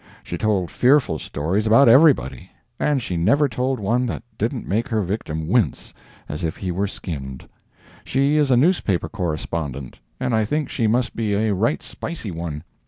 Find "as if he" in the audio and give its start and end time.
6.27-6.71